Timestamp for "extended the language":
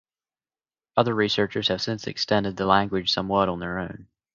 2.07-3.13